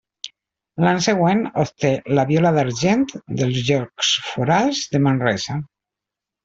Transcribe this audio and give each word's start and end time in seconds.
L'any 0.85 1.01
següent 1.07 1.43
obté 1.65 1.91
la 2.19 2.25
Viola 2.31 2.53
d'Argent 2.57 3.05
dels 3.19 3.63
Jocs 3.71 4.13
Florals 4.33 4.85
de 4.97 5.05
Manresa. 5.09 5.65